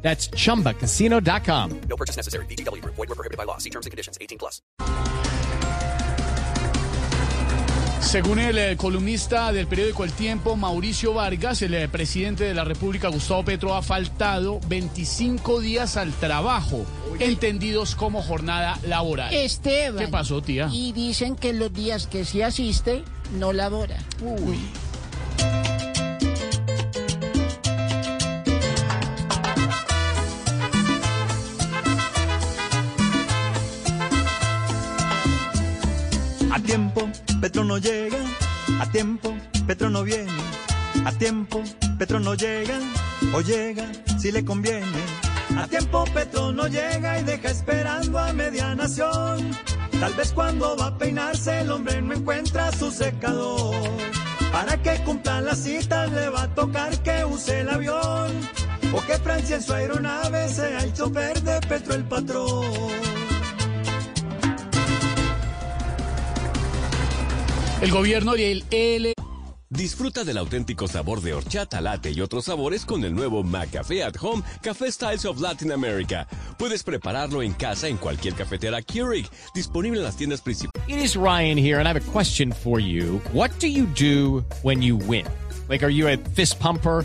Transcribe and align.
That's 0.00 0.30
chumbacasino.com. 0.30 1.80
No 1.88 1.96
purchase 1.96 2.16
necessary. 2.16 2.46
BGW. 2.46 2.82
Void 2.84 2.96
were 2.96 3.14
prohibited 3.14 3.36
by 3.36 3.44
law. 3.44 3.58
See 3.58 3.70
terms 3.70 3.84
and 3.84 3.90
conditions. 3.90 4.16
18 4.20 4.38
plus. 4.38 4.62
Según 8.00 8.38
el 8.38 8.56
eh, 8.56 8.76
columnista 8.78 9.52
del 9.52 9.66
periódico 9.66 10.02
El 10.02 10.12
Tiempo, 10.12 10.56
Mauricio 10.56 11.12
Vargas, 11.12 11.60
el 11.60 11.74
eh, 11.74 11.88
presidente 11.88 12.44
de 12.44 12.54
la 12.54 12.64
República, 12.64 13.08
Gustavo 13.08 13.44
Petro, 13.44 13.74
ha 13.74 13.82
faltado 13.82 14.60
25 14.66 15.60
días 15.60 15.98
al 15.98 16.12
trabajo, 16.12 16.86
entendidos 17.18 17.94
como 17.96 18.22
jornada 18.22 18.78
laboral. 18.86 19.34
Esteban. 19.34 20.02
¿Qué 20.02 20.08
pasó, 20.08 20.40
tía? 20.40 20.70
Y 20.72 20.92
dicen 20.92 21.36
que 21.36 21.52
los 21.52 21.70
días 21.70 22.06
que 22.06 22.24
sí 22.24 22.40
asiste, 22.40 23.02
no 23.32 23.52
labora. 23.52 23.98
Uy. 24.22 24.58
A 36.58 36.60
tiempo, 36.60 37.08
Petro 37.40 37.62
no 37.62 37.78
llega. 37.78 38.18
A 38.80 38.90
tiempo, 38.90 39.32
Petro 39.64 39.90
no 39.90 40.02
viene. 40.02 40.32
A 41.04 41.12
tiempo, 41.12 41.62
Petro 41.96 42.18
no 42.18 42.34
llega. 42.34 42.80
O 43.32 43.40
llega 43.40 43.84
si 44.18 44.32
le 44.32 44.44
conviene. 44.44 45.00
A 45.56 45.68
tiempo, 45.68 46.04
Petro 46.12 46.50
no 46.52 46.66
llega 46.66 47.20
y 47.20 47.22
deja 47.22 47.50
esperando 47.50 48.18
a 48.18 48.32
media 48.32 48.74
nación. 48.74 49.56
Tal 50.00 50.12
vez 50.14 50.32
cuando 50.32 50.76
va 50.76 50.86
a 50.88 50.98
peinarse 50.98 51.60
el 51.60 51.70
hombre 51.70 52.02
no 52.02 52.14
encuentra 52.14 52.72
su 52.72 52.90
secador. 52.90 53.76
Para 54.50 54.82
que 54.82 55.00
cumplan 55.04 55.44
las 55.44 55.58
citas 55.60 56.10
le 56.10 56.28
va 56.28 56.42
a 56.42 56.54
tocar 56.56 56.90
que 57.04 57.24
use 57.24 57.60
el 57.60 57.68
avión. 57.68 58.32
O 58.92 59.00
que 59.06 59.16
Francia 59.18 59.56
en 59.56 59.62
su 59.62 59.72
aeronave 59.72 60.48
sea 60.48 60.80
el 60.80 60.92
chofer 60.92 61.40
de 61.40 61.60
Petro 61.60 61.94
el 61.94 62.02
patrón. 62.02 63.17
El 67.80 67.92
gobierno 67.92 68.32
del 68.32 68.64
L. 68.72 69.12
Disfruta 69.70 70.24
del 70.24 70.38
auténtico 70.38 70.88
sabor 70.88 71.20
de 71.20 71.32
horchata, 71.32 71.80
latte 71.80 72.10
y 72.10 72.20
otros 72.20 72.46
sabores 72.46 72.84
con 72.84 73.04
el 73.04 73.14
nuevo 73.14 73.44
McCafé 73.44 74.02
at 74.02 74.16
Home 74.20 74.42
Café 74.62 74.90
Styles 74.90 75.24
of 75.24 75.40
Latin 75.40 75.70
America. 75.70 76.26
Puedes 76.58 76.82
prepararlo 76.82 77.40
en 77.40 77.52
casa 77.52 77.86
en 77.86 77.96
cualquier 77.96 78.34
cafetera 78.34 78.82
Keurig, 78.82 79.28
disponible 79.54 79.98
en 79.98 80.04
las 80.04 80.16
tiendas 80.16 80.40
principales. 80.40 80.88
It 80.88 80.96
is 80.96 81.14
Ryan 81.14 81.56
here, 81.56 81.78
and 81.78 81.86
I 81.86 81.92
have 81.92 82.00
a 82.00 82.12
question 82.12 82.50
for 82.52 82.80
you. 82.80 83.20
What 83.32 83.50
do 83.60 83.68
you 83.68 83.86
do 83.86 84.44
when 84.64 84.82
you 84.82 84.96
win? 84.96 85.26
Like, 85.68 85.84
are 85.84 85.92
you 85.92 86.08
a 86.08 86.16
fist 86.34 86.58
pumper? 86.58 87.04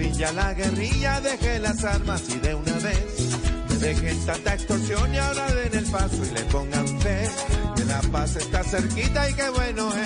Ya 0.00 0.32
la 0.32 0.54
guerrilla 0.54 1.20
deje 1.20 1.58
las 1.58 1.84
armas 1.84 2.22
y 2.30 2.38
de 2.38 2.54
una 2.54 2.72
vez 2.78 3.38
me 3.68 3.76
dejen 3.76 4.24
tanta 4.24 4.54
extorsión 4.54 5.14
y 5.14 5.18
ahora 5.18 5.54
den 5.54 5.74
el 5.74 5.84
paso 5.84 6.16
y 6.24 6.34
le 6.34 6.40
pongan 6.44 7.00
fe 7.00 7.28
que 7.76 7.84
la 7.84 8.00
paz 8.10 8.36
está 8.36 8.64
cerquita 8.64 9.28
y 9.28 9.34
qué 9.34 9.50
bueno 9.50 9.92
es. 9.94 10.01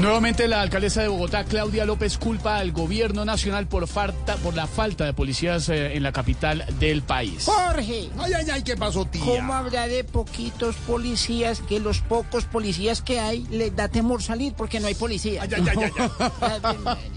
Nuevamente 0.00 0.48
la 0.48 0.62
alcaldesa 0.62 1.02
de 1.02 1.08
Bogotá, 1.08 1.44
Claudia 1.44 1.84
López, 1.84 2.16
culpa 2.16 2.56
al 2.56 2.72
gobierno 2.72 3.26
nacional 3.26 3.66
por, 3.66 3.86
falta, 3.86 4.36
por 4.36 4.54
la 4.54 4.66
falta 4.66 5.04
de 5.04 5.12
policías 5.12 5.68
eh, 5.68 5.94
en 5.94 6.02
la 6.02 6.10
capital 6.10 6.64
del 6.78 7.02
país. 7.02 7.44
Jorge, 7.44 8.08
Ay, 8.18 8.32
ay, 8.32 8.46
ay, 8.50 8.62
¿qué 8.62 8.78
pasó, 8.78 9.04
tía? 9.04 9.22
¿cómo 9.22 9.52
habrá 9.52 9.88
de 9.88 10.02
poquitos 10.04 10.74
policías 10.86 11.60
que 11.60 11.80
los 11.80 12.00
pocos 12.00 12.46
policías 12.46 13.02
que 13.02 13.20
hay 13.20 13.46
les 13.50 13.76
da 13.76 13.88
temor 13.88 14.22
salir 14.22 14.54
porque 14.54 14.80
no 14.80 14.86
hay 14.86 14.94
policía? 14.94 15.42
Ay, 15.42 15.50
ay, 15.54 15.64
ay, 15.68 15.92
ay, 16.40 16.76
ay. 16.86 16.96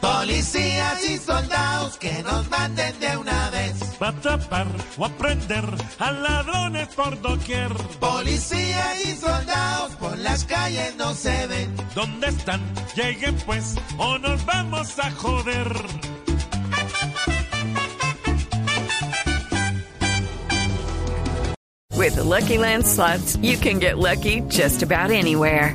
Policías 0.00 1.04
y 1.08 1.18
soldados 1.18 1.96
que 1.98 2.22
nos 2.24 2.50
manden 2.50 2.98
de 2.98 3.16
una 3.16 3.50
vez. 3.50 3.85
Va 4.00 4.08
a 4.08 4.10
atrapar 4.10 4.66
o 4.98 5.04
a 5.06 5.08
prender 5.08 5.64
a 5.98 6.10
ladrones 6.12 6.88
por 6.94 7.20
doquier. 7.20 7.72
Policías 7.98 9.04
y 9.04 9.16
soldados 9.16 9.92
por 9.96 10.18
las 10.18 10.44
calles 10.44 10.94
no 10.96 11.14
se 11.14 11.46
ven. 11.46 11.74
¿Dónde 11.94 12.28
están? 12.28 12.60
Lleguen 12.94 13.36
pues 13.46 13.76
o 13.96 14.18
nos 14.18 14.44
vamos 14.44 14.98
a 14.98 15.10
joder. 15.12 15.72
With 21.96 22.16
the 22.16 22.22
Lucky 22.22 22.58
Land 22.58 22.86
slots, 22.86 23.36
you 23.38 23.56
can 23.56 23.78
get 23.78 23.98
lucky 23.98 24.42
just 24.48 24.82
about 24.82 25.10
anywhere. 25.10 25.74